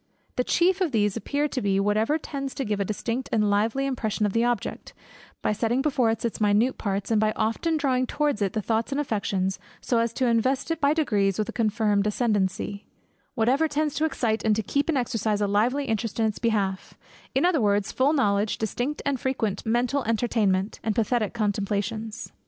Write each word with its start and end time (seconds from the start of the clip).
The 0.35 0.43
chief 0.43 0.81
of 0.81 0.91
these 0.93 1.15
appear 1.15 1.47
to 1.47 1.61
be, 1.61 1.79
whatever 1.79 2.17
tends 2.17 2.55
to 2.55 2.65
give 2.65 2.79
a 2.79 2.83
distinct 2.85 3.29
and 3.31 3.51
lively 3.51 3.85
impression 3.85 4.25
of 4.25 4.33
the 4.33 4.43
object, 4.43 4.95
by 5.43 5.53
setting 5.53 5.83
before 5.83 6.09
us 6.09 6.25
its 6.25 6.41
minute 6.41 6.79
parts, 6.79 7.11
and 7.11 7.21
by 7.21 7.33
often 7.35 7.77
drawing 7.77 8.07
towards 8.07 8.41
it 8.41 8.53
the 8.53 8.63
thoughts 8.63 8.91
and 8.91 8.99
affections, 8.99 9.59
so 9.79 9.99
as 9.99 10.11
to 10.13 10.25
invest 10.25 10.71
it 10.71 10.81
by 10.81 10.95
degrees 10.95 11.37
with 11.37 11.49
a 11.49 11.53
confirmed 11.53 12.07
ascendency: 12.07 12.87
whatever 13.35 13.67
tends 13.67 13.93
to 13.93 14.05
excite 14.05 14.43
and 14.43 14.55
to 14.55 14.63
keep 14.63 14.89
in 14.89 14.97
exercise 14.97 15.39
a 15.39 15.45
lively 15.45 15.85
interest 15.85 16.19
in 16.19 16.25
its 16.25 16.39
behalf: 16.39 16.95
in 17.35 17.45
other 17.45 17.61
words; 17.61 17.91
full 17.91 18.11
knowledge, 18.11 18.57
distinct 18.57 19.03
and 19.05 19.19
frequent 19.19 19.63
mental 19.67 20.03
entertainment, 20.05 20.79
and 20.81 20.95
pathetic 20.95 21.31
contemplations. 21.31 22.31